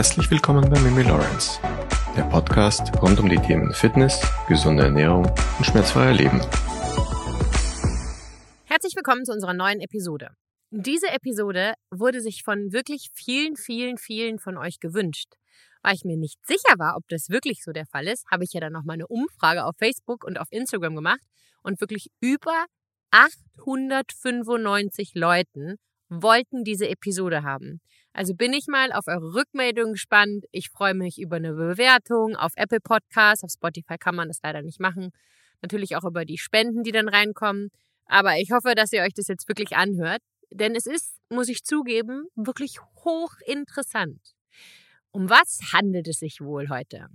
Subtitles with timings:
[0.00, 1.60] Herzlich willkommen bei Mimi Lawrence,
[2.16, 6.40] der Podcast rund um die Themen Fitness, gesunde Ernährung und schmerzfreier Leben.
[8.64, 10.30] Herzlich willkommen zu unserer neuen Episode.
[10.70, 15.34] Diese Episode wurde sich von wirklich vielen, vielen, vielen von euch gewünscht.
[15.82, 18.54] Weil ich mir nicht sicher war, ob das wirklich so der Fall ist, habe ich
[18.54, 21.20] ja dann nochmal eine Umfrage auf Facebook und auf Instagram gemacht
[21.62, 22.64] und wirklich über
[23.10, 25.76] 895 Leuten
[26.08, 27.82] wollten diese Episode haben.
[28.12, 30.44] Also bin ich mal auf eure Rückmeldung gespannt.
[30.50, 33.44] Ich freue mich über eine Bewertung auf Apple Podcasts.
[33.44, 35.10] Auf Spotify kann man das leider nicht machen.
[35.62, 37.70] Natürlich auch über die Spenden, die dann reinkommen.
[38.06, 40.22] Aber ich hoffe, dass ihr euch das jetzt wirklich anhört.
[40.52, 44.20] Denn es ist, muss ich zugeben, wirklich hochinteressant.
[45.12, 47.06] Um was handelt es sich wohl heute?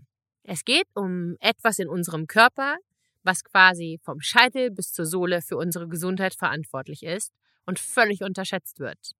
[0.44, 2.77] Es geht um etwas in unserem Körper,
[3.23, 7.34] was quasi vom Scheitel bis zur Sohle für unsere Gesundheit verantwortlich ist
[7.66, 9.16] und völlig unterschätzt wird.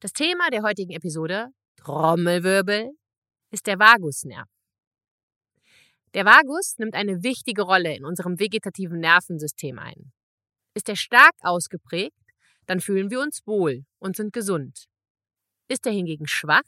[0.00, 2.92] Das Thema der heutigen Episode, Trommelwirbel,
[3.50, 4.48] ist der Vagusnerv.
[6.14, 10.12] Der Vagus nimmt eine wichtige Rolle in unserem vegetativen Nervensystem ein.
[10.74, 12.14] Ist er stark ausgeprägt,
[12.66, 14.84] dann fühlen wir uns wohl und sind gesund.
[15.66, 16.62] Ist er hingegen schwach,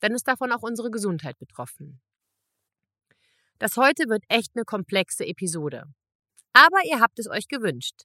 [0.00, 2.00] dann ist davon auch unsere Gesundheit betroffen.
[3.58, 5.84] Das heute wird echt eine komplexe Episode.
[6.54, 8.04] Aber ihr habt es euch gewünscht.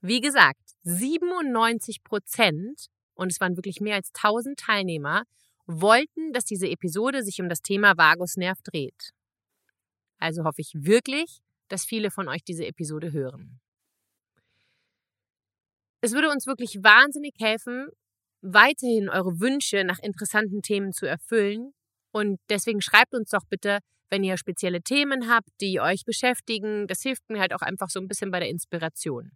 [0.00, 5.24] Wie gesagt, 97 Prozent, und es waren wirklich mehr als 1000 Teilnehmer,
[5.66, 9.12] wollten, dass diese Episode sich um das Thema Vagusnerv dreht.
[10.18, 13.60] Also hoffe ich wirklich, dass viele von euch diese Episode hören.
[16.00, 17.88] Es würde uns wirklich wahnsinnig helfen,
[18.42, 21.72] weiterhin eure Wünsche nach interessanten Themen zu erfüllen.
[22.12, 23.78] Und deswegen schreibt uns doch bitte,
[24.10, 26.86] wenn ihr spezielle Themen habt, die euch beschäftigen.
[26.86, 29.32] Das hilft mir halt auch einfach so ein bisschen bei der Inspiration.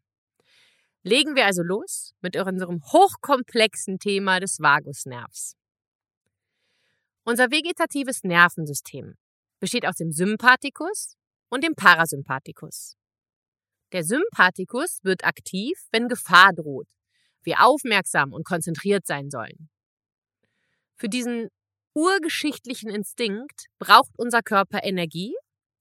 [1.09, 5.57] Legen wir also los mit unserem hochkomplexen Thema des Vagusnervs.
[7.25, 9.15] Unser vegetatives Nervensystem
[9.59, 11.17] besteht aus dem Sympathikus
[11.49, 12.99] und dem Parasympathikus.
[13.93, 16.89] Der Sympathikus wird aktiv, wenn Gefahr droht,
[17.43, 19.71] wir aufmerksam und konzentriert sein sollen.
[20.97, 21.49] Für diesen
[21.95, 25.35] urgeschichtlichen Instinkt braucht unser Körper Energie,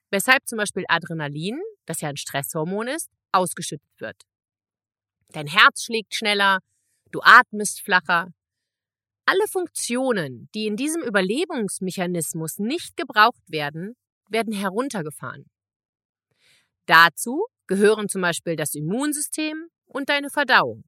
[0.09, 4.23] weshalb zum Beispiel Adrenalin, das ja ein Stresshormon ist, ausgeschüttet wird.
[5.33, 6.59] Dein Herz schlägt schneller,
[7.11, 8.33] du atmest flacher.
[9.25, 13.95] Alle Funktionen, die in diesem Überlebensmechanismus nicht gebraucht werden,
[14.29, 15.49] werden heruntergefahren.
[16.85, 20.85] Dazu gehören zum Beispiel das Immunsystem und deine Verdauung.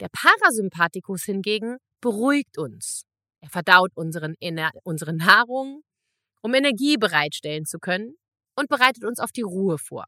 [0.00, 3.04] Der Parasympathikus hingegen beruhigt uns.
[3.40, 4.34] Er verdaut unseren,
[4.82, 5.82] unsere Nahrung,
[6.42, 8.16] um Energie bereitstellen zu können
[8.56, 10.04] und bereitet uns auf die Ruhe vor.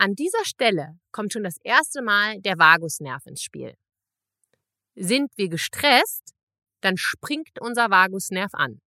[0.00, 3.74] An dieser Stelle kommt schon das erste Mal der Vagusnerv ins Spiel.
[4.94, 6.34] Sind wir gestresst,
[6.80, 8.80] dann springt unser Vagusnerv an.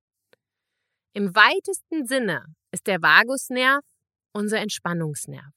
[1.13, 3.83] Im weitesten Sinne ist der Vagusnerv
[4.31, 5.53] unser Entspannungsnerv.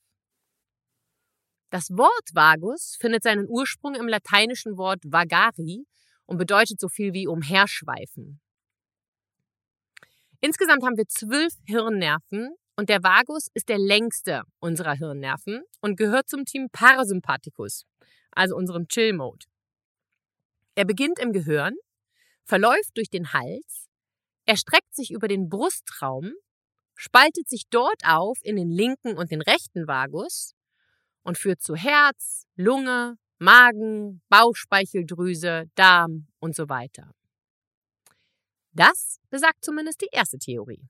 [1.70, 5.86] Das Wort Vagus findet seinen Ursprung im lateinischen Wort vagari
[6.26, 8.40] und bedeutet so viel wie umherschweifen.
[10.40, 16.28] Insgesamt haben wir zwölf Hirnnerven, und der Vagus ist der längste unserer Hirnnerven und gehört
[16.28, 17.84] zum Team Parasympathikus,
[18.32, 19.46] also unserem Chill-Mode.
[20.74, 21.74] Er beginnt im Gehirn,
[22.44, 23.88] verläuft durch den Hals,
[24.44, 26.32] erstreckt sich über den Brustraum,
[26.96, 30.54] spaltet sich dort auf in den linken und den rechten Vagus
[31.22, 37.12] und führt zu Herz, Lunge, Magen, Bauchspeicheldrüse, Darm und so weiter.
[38.72, 40.88] Das besagt zumindest die erste Theorie.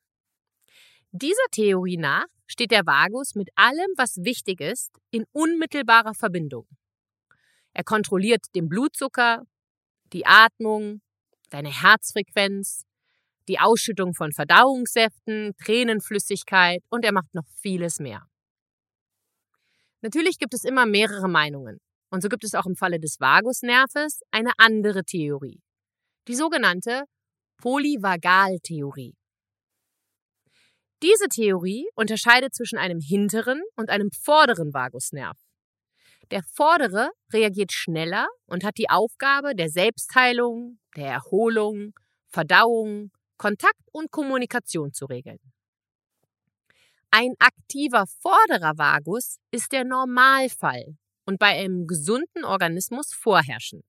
[1.17, 6.67] Dieser Theorie nach steht der Vagus mit allem, was wichtig ist, in unmittelbarer Verbindung.
[7.73, 9.45] Er kontrolliert den Blutzucker,
[10.13, 11.03] die Atmung,
[11.51, 12.83] deine Herzfrequenz,
[13.47, 18.27] die Ausschüttung von Verdauungssäften, Tränenflüssigkeit und er macht noch vieles mehr.
[20.01, 21.79] Natürlich gibt es immer mehrere Meinungen
[22.11, 25.63] und so gibt es auch im Falle des Vagusnerves eine andere Theorie,
[26.27, 27.05] die sogenannte
[27.59, 29.15] Polyvagaltheorie.
[31.05, 35.37] Diese Theorie unterscheidet zwischen einem hinteren und einem vorderen Vagusnerv.
[36.31, 41.93] Der vordere reagiert schneller und hat die Aufgabe der Selbstheilung, der Erholung,
[42.29, 45.41] Verdauung, Kontakt und Kommunikation zu regeln.
[47.11, 50.97] Ein aktiver vorderer Vagus ist der Normalfall
[51.27, 53.85] und bei einem gesunden Organismus vorherrschend.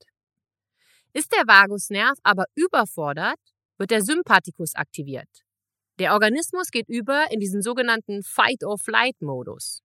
[1.14, 3.40] Ist der Vagusnerv aber überfordert,
[3.78, 5.45] wird der Sympathikus aktiviert.
[6.00, 9.82] Der Organismus geht über in diesen sogenannten Fight-or-Flight-Modus.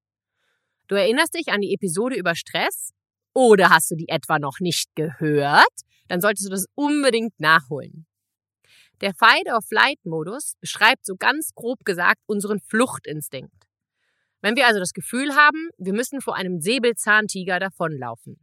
[0.88, 2.92] Du erinnerst dich an die Episode über Stress
[3.32, 5.64] Oder hast du die etwa noch nicht gehört?
[6.08, 8.06] Dann solltest du das unbedingt nachholen.
[9.00, 13.68] Der Fight-or-Flight-Modus beschreibt so ganz grob gesagt unseren Fluchtinstinkt.
[14.40, 18.40] Wenn wir also das Gefühl haben, wir müssen vor einem Säbelzahntiger davonlaufen.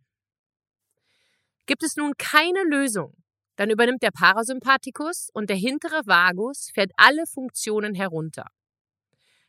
[1.65, 3.13] Gibt es nun keine Lösung,
[3.57, 8.45] dann übernimmt der Parasympathikus und der hintere Vagus fährt alle Funktionen herunter.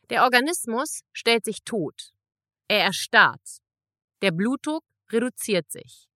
[0.09, 2.11] Der Organismus stellt sich tot.
[2.67, 3.59] Er erstarrt.
[4.21, 6.09] Der Blutdruck reduziert sich.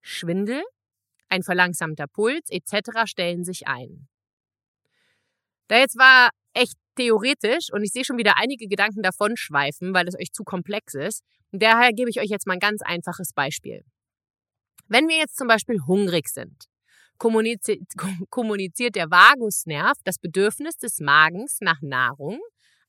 [0.00, 0.62] Schwindel,
[1.28, 3.02] ein verlangsamter Puls etc.
[3.04, 4.08] stellen sich ein.
[5.66, 10.06] Da jetzt war echt theoretisch und ich sehe schon wieder einige Gedanken davon schweifen, weil
[10.08, 11.22] es euch zu komplex ist.
[11.50, 13.84] Und daher gebe ich euch jetzt mal ein ganz einfaches Beispiel.
[14.86, 16.68] Wenn wir jetzt zum Beispiel hungrig sind,
[17.18, 17.80] kommuniziert,
[18.30, 22.40] kommuniziert der Vagusnerv das Bedürfnis des Magens nach Nahrung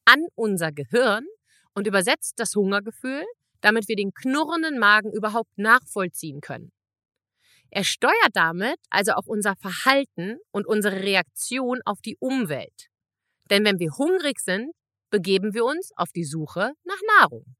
[0.05, 1.25] an unser Gehirn
[1.73, 3.25] und übersetzt das Hungergefühl,
[3.61, 6.71] damit wir den knurrenden Magen überhaupt nachvollziehen können.
[7.71, 12.87] Er steuert damit also auch unser Verhalten und unsere Reaktion auf die Umwelt.
[13.51, 14.71] Denn wenn wir hungrig sind,
[15.11, 17.55] begeben wir uns auf die Suche nach Nahrung.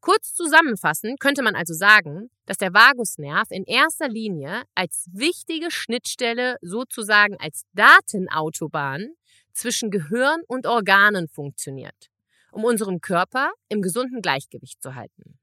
[0.00, 6.56] Kurz zusammenfassend könnte man also sagen, dass der Vagusnerv in erster Linie als wichtige Schnittstelle
[6.62, 9.08] sozusagen als Datenautobahn
[9.52, 12.10] zwischen Gehirn und Organen funktioniert,
[12.52, 15.38] um unserem Körper im gesunden Gleichgewicht zu halten.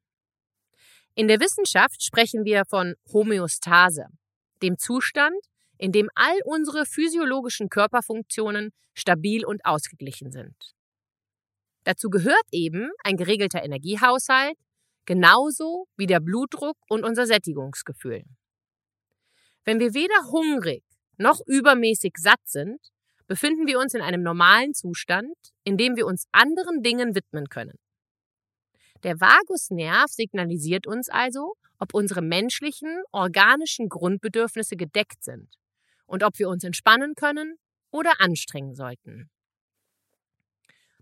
[1.15, 4.07] In der Wissenschaft sprechen wir von Homöostase,
[4.61, 5.35] dem Zustand,
[5.77, 10.55] in dem all unsere physiologischen Körperfunktionen stabil und ausgeglichen sind.
[11.85, 14.57] Dazu gehört eben ein geregelter Energiehaushalt,
[15.05, 18.23] genauso wie der Blutdruck und unser Sättigungsgefühl.
[19.63, 20.83] Wenn wir weder hungrig
[21.17, 22.79] noch übermäßig satt sind,
[23.27, 27.77] befinden wir uns in einem normalen Zustand, in dem wir uns anderen Dingen widmen können.
[29.03, 35.53] Der Vagusnerv signalisiert uns also, ob unsere menschlichen, organischen Grundbedürfnisse gedeckt sind
[36.07, 37.57] und ob wir uns entspannen können
[37.91, 39.29] oder anstrengen sollten.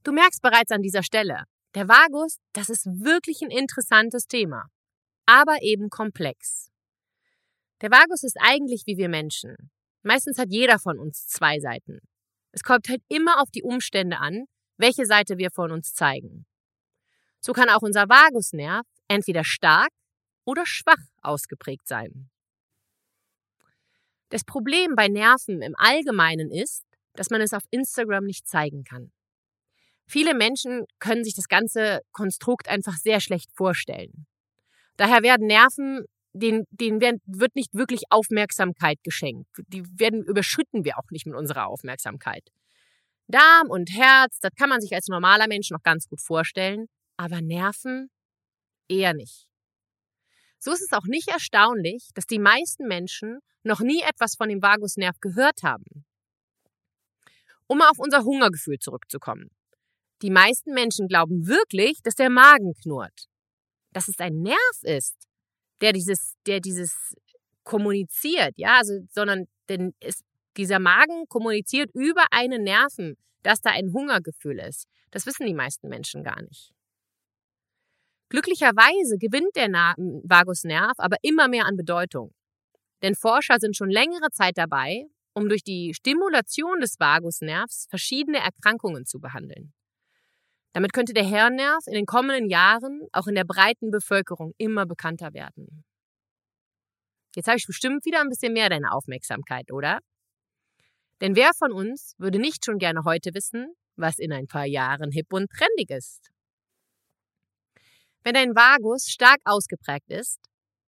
[0.04, 1.46] Du merkst bereits an dieser Stelle,
[1.76, 4.66] der Vagus, das ist wirklich ein interessantes Thema,
[5.26, 6.70] aber eben komplex.
[7.82, 9.72] Der Vagus ist eigentlich wie wir Menschen.
[10.04, 12.00] Meistens hat jeder von uns zwei Seiten.
[12.52, 14.46] Es kommt halt immer auf die Umstände an,
[14.78, 16.46] welche Seite wir von uns zeigen.
[17.40, 19.90] So kann auch unser Vagusnerv entweder stark
[20.46, 22.30] oder schwach ausgeprägt sein.
[24.30, 26.84] Das Problem bei Nerven im Allgemeinen ist,
[27.14, 29.12] dass man es auf Instagram nicht zeigen kann.
[30.14, 34.28] Viele Menschen können sich das ganze Konstrukt einfach sehr schlecht vorstellen.
[34.96, 39.50] Daher werden Nerven, denen, denen wird nicht wirklich Aufmerksamkeit geschenkt.
[39.70, 42.48] Die werden, überschütten wir auch nicht mit unserer Aufmerksamkeit.
[43.28, 47.42] Darm und Herz, das kann man sich als normaler Mensch noch ganz gut vorstellen, aber
[47.42, 48.12] Nerven
[48.88, 49.48] eher nicht.
[50.60, 54.62] So ist es auch nicht erstaunlich, dass die meisten Menschen noch nie etwas von dem
[54.62, 56.06] Vagusnerv gehört haben.
[57.66, 59.50] Um mal auf unser Hungergefühl zurückzukommen.
[60.24, 63.28] Die meisten Menschen glauben wirklich, dass der Magen knurrt.
[63.92, 65.28] Dass es ein Nerv ist,
[65.82, 67.14] der dieses, der dieses
[67.64, 70.24] kommuniziert, ja, also, sondern denn es,
[70.56, 74.88] dieser Magen kommuniziert über einen Nerven, dass da ein Hungergefühl ist.
[75.12, 76.72] Das wissen die meisten Menschen gar nicht.
[78.30, 82.34] Glücklicherweise gewinnt der Vagusnerv aber immer mehr an Bedeutung.
[83.02, 89.06] Denn Forscher sind schon längere Zeit dabei, um durch die Stimulation des Vagusnervs verschiedene Erkrankungen
[89.06, 89.74] zu behandeln.
[90.74, 95.34] Damit könnte der Hirnnerv in den kommenden Jahren auch in der breiten Bevölkerung immer bekannter
[95.34, 95.86] werden.
[97.36, 100.00] Jetzt habe ich bestimmt wieder ein bisschen mehr deine Aufmerksamkeit, oder?
[101.22, 105.12] Denn wer von uns würde nicht schon gerne heute wissen, was in ein paar Jahren
[105.12, 106.30] hip und trendig ist?
[108.24, 110.40] Wenn dein Vagus stark ausgeprägt ist,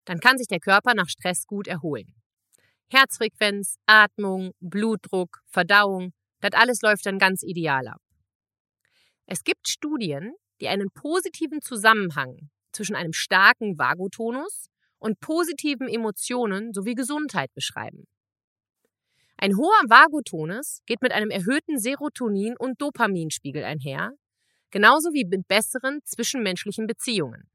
[0.05, 2.13] dann kann sich der Körper nach Stress gut erholen.
[2.89, 8.02] Herzfrequenz, Atmung, Blutdruck, Verdauung, das alles läuft dann ganz ideal ab.
[9.25, 16.95] Es gibt Studien, die einen positiven Zusammenhang zwischen einem starken Vagotonus und positiven Emotionen sowie
[16.95, 18.07] Gesundheit beschreiben.
[19.37, 24.11] Ein hoher Vagotonus geht mit einem erhöhten Serotonin- und Dopaminspiegel einher,
[24.71, 27.49] genauso wie mit besseren zwischenmenschlichen Beziehungen.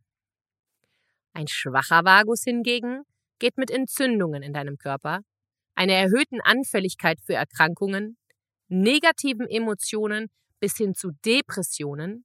[1.33, 3.03] Ein schwacher Vagus hingegen
[3.39, 5.21] geht mit Entzündungen in deinem Körper,
[5.75, 8.19] einer erhöhten Anfälligkeit für Erkrankungen,
[8.69, 10.29] negativen Emotionen
[10.61, 12.25] bis hin zu Depressionen,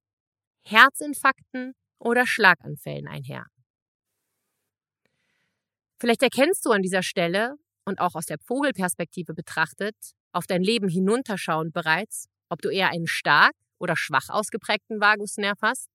[0.65, 3.47] Herzinfarkten oder Schlaganfällen einher.
[5.99, 9.95] Vielleicht erkennst du an dieser Stelle und auch aus der Vogelperspektive betrachtet
[10.33, 15.89] auf dein Leben hinunterschauend bereits, ob du eher einen stark oder schwach ausgeprägten Vagusnerv hast.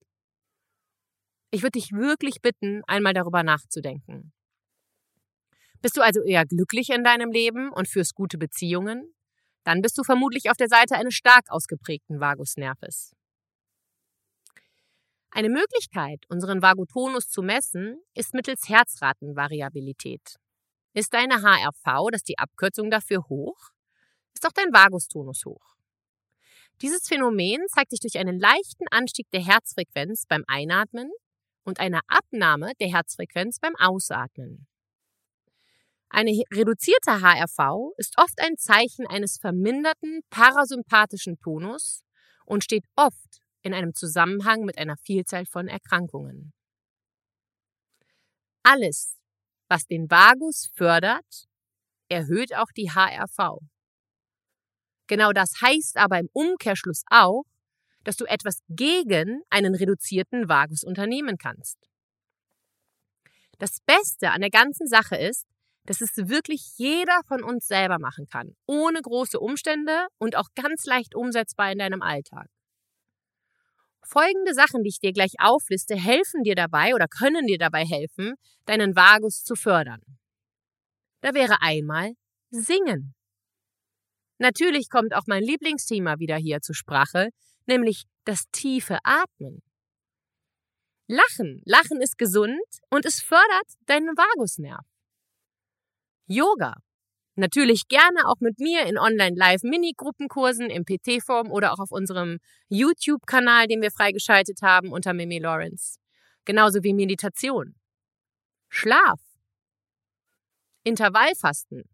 [1.50, 4.32] Ich würde dich wirklich bitten, einmal darüber nachzudenken.
[5.80, 9.14] Bist du also eher glücklich in deinem Leben und führst gute Beziehungen?
[9.68, 13.14] Dann bist du vermutlich auf der Seite eines stark ausgeprägten Vagusnerves.
[15.30, 20.36] Eine Möglichkeit, unseren Vagotonus zu messen, ist mittels Herzratenvariabilität.
[20.94, 23.58] Ist deine HRV, das ist die Abkürzung dafür, hoch,
[24.32, 25.76] ist auch dein Vagustonus hoch.
[26.80, 31.10] Dieses Phänomen zeigt sich durch einen leichten Anstieg der Herzfrequenz beim Einatmen
[31.64, 34.66] und einer Abnahme der Herzfrequenz beim Ausatmen.
[36.10, 42.02] Eine reduzierte HRV ist oft ein Zeichen eines verminderten parasympathischen Tonus
[42.46, 46.52] und steht oft in einem Zusammenhang mit einer Vielzahl von Erkrankungen.
[48.62, 49.18] Alles,
[49.68, 51.46] was den Vagus fördert,
[52.08, 53.58] erhöht auch die HRV.
[55.08, 57.44] Genau das heißt aber im Umkehrschluss auch,
[58.04, 61.76] dass du etwas gegen einen reduzierten Vagus unternehmen kannst.
[63.58, 65.46] Das Beste an der ganzen Sache ist,
[65.88, 70.84] dass es wirklich jeder von uns selber machen kann, ohne große Umstände und auch ganz
[70.84, 72.46] leicht umsetzbar in deinem Alltag.
[74.06, 78.34] Folgende Sachen, die ich dir gleich aufliste, helfen dir dabei oder können dir dabei helfen,
[78.66, 80.02] deinen Vagus zu fördern.
[81.22, 82.12] Da wäre einmal
[82.50, 83.14] Singen.
[84.36, 87.30] Natürlich kommt auch mein Lieblingsthema wieder hier zur Sprache,
[87.66, 89.62] nämlich das tiefe Atmen.
[91.06, 91.62] Lachen.
[91.64, 94.84] Lachen ist gesund und es fördert deinen Vagusnerv.
[96.28, 96.74] Yoga.
[97.36, 103.80] Natürlich gerne auch mit mir in Online-Live-Mini-Gruppenkursen im PT-Form oder auch auf unserem YouTube-Kanal, den
[103.80, 105.98] wir freigeschaltet haben unter Mimi Lawrence.
[106.44, 107.74] Genauso wie Meditation.
[108.68, 109.20] Schlaf.
[110.84, 111.84] Intervallfasten.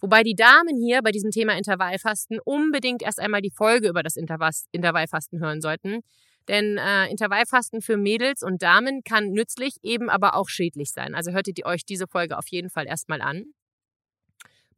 [0.00, 4.16] Wobei die Damen hier bei diesem Thema Intervallfasten unbedingt erst einmal die Folge über das
[4.16, 6.00] Intervallfasten hören sollten.
[6.48, 11.14] Denn äh, Intervallfasten für Mädels und Damen kann nützlich, eben aber auch schädlich sein.
[11.14, 13.54] Also hört ihr euch diese Folge auf jeden Fall erstmal an.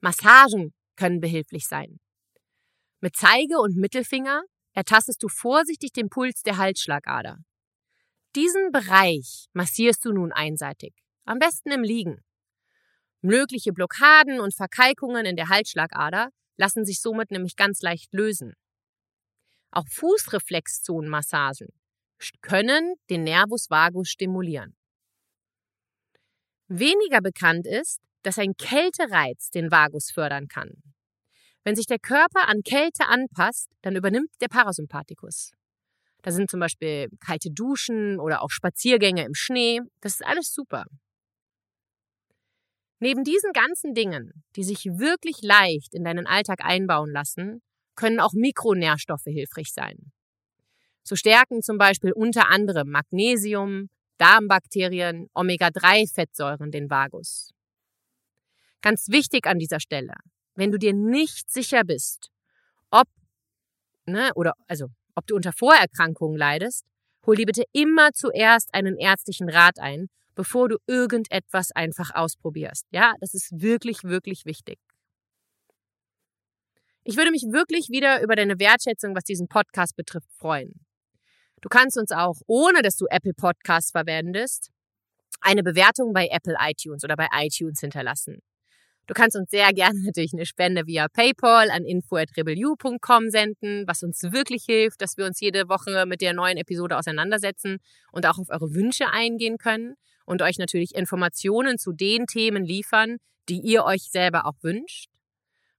[0.01, 2.01] Massagen können behilflich sein.
[3.01, 4.43] Mit Zeige und Mittelfinger
[4.73, 7.39] ertastest du vorsichtig den Puls der Halsschlagader.
[8.37, 12.23] Diesen Bereich massierst du nun einseitig, am besten im Liegen.
[13.23, 18.55] Mögliche Blockaden und Verkalkungen in der Halsschlagader lassen sich somit nämlich ganz leicht lösen.
[19.71, 21.69] Auch Fußreflexzonenmassagen
[22.43, 24.77] können den Nervus vagus stimulieren.
[26.69, 30.83] Weniger bekannt ist, dass ein Kältereiz den Vagus fördern kann.
[31.65, 35.53] Wenn sich der Körper an Kälte anpasst, dann übernimmt der Parasympathikus.
[36.23, 39.81] Da sind zum Beispiel kalte Duschen oder auch Spaziergänge im Schnee.
[40.01, 40.85] Das ist alles super.
[42.99, 47.63] Neben diesen ganzen Dingen, die sich wirklich leicht in deinen Alltag einbauen lassen,
[47.95, 50.13] können auch Mikronährstoffe hilfreich sein.
[51.03, 57.53] So stärken zum Beispiel unter anderem Magnesium, Darmbakterien, Omega-3-Fettsäuren den Vagus.
[58.83, 60.15] Ganz wichtig an dieser Stelle,
[60.55, 62.31] wenn du dir nicht sicher bist,
[62.91, 63.09] ob,
[64.07, 66.85] ne, oder, also, ob du unter Vorerkrankungen leidest,
[67.27, 72.87] hol dir bitte immer zuerst einen ärztlichen Rat ein, bevor du irgendetwas einfach ausprobierst.
[72.91, 74.79] Ja, das ist wirklich, wirklich wichtig.
[77.03, 80.87] Ich würde mich wirklich wieder über deine Wertschätzung, was diesen Podcast betrifft, freuen.
[81.61, 84.71] Du kannst uns auch, ohne dass du Apple Podcasts verwendest,
[85.41, 88.43] eine Bewertung bei Apple iTunes oder bei iTunes hinterlassen.
[89.11, 94.23] Du kannst uns sehr gerne natürlich eine Spende via PayPal an info@rebelu.com senden, was uns
[94.23, 97.79] wirklich hilft, dass wir uns jede Woche mit der neuen Episode auseinandersetzen
[98.13, 103.17] und auch auf eure Wünsche eingehen können und euch natürlich Informationen zu den Themen liefern,
[103.49, 105.09] die ihr euch selber auch wünscht.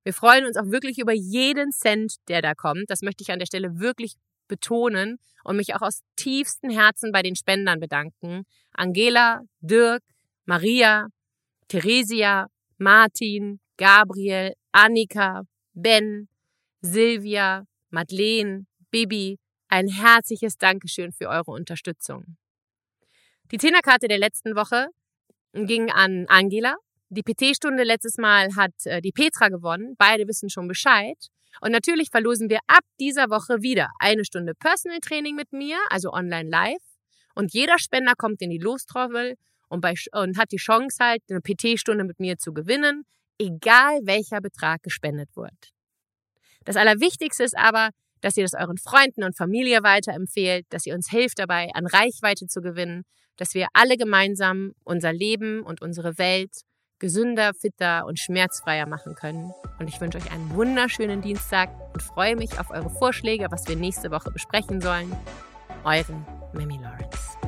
[0.03, 2.89] Wir freuen uns auch wirklich über jeden Cent, der da kommt.
[2.89, 4.15] Das möchte ich an der Stelle wirklich
[4.49, 8.43] betonen und mich auch aus tiefstem Herzen bei den Spendern bedanken.
[8.73, 10.03] Angela, Dirk,
[10.43, 11.07] Maria,
[11.69, 12.47] Theresia,
[12.81, 16.27] Martin, Gabriel, Annika, Ben,
[16.81, 22.37] Silvia, Madeleine, Bibi, ein herzliches Dankeschön für eure Unterstützung.
[23.51, 24.87] Die Zehnerkarte der letzten Woche
[25.53, 26.75] ging an Angela.
[27.09, 29.93] Die PT-Stunde letztes Mal hat äh, die Petra gewonnen.
[29.99, 31.17] Beide wissen schon Bescheid.
[31.61, 36.11] Und natürlich verlosen wir ab dieser Woche wieder eine Stunde Personal Training mit mir, also
[36.11, 36.81] online live.
[37.35, 39.35] Und jeder Spender kommt in die Lostrommel
[39.71, 43.03] und, bei, und hat die Chance halt, eine PT-Stunde mit mir zu gewinnen,
[43.39, 45.71] egal welcher Betrag gespendet wird.
[46.65, 51.09] Das Allerwichtigste ist aber, dass ihr das euren Freunden und Familie weiterempfehlt, dass ihr uns
[51.09, 53.03] hilft dabei, an Reichweite zu gewinnen,
[53.37, 56.51] dass wir alle gemeinsam unser Leben und unsere Welt
[56.99, 59.51] gesünder, fitter und schmerzfreier machen können.
[59.79, 63.75] Und ich wünsche euch einen wunderschönen Dienstag und freue mich auf eure Vorschläge, was wir
[63.75, 65.11] nächste Woche besprechen sollen.
[65.83, 66.13] Eure
[66.53, 67.40] Mimi Lawrence.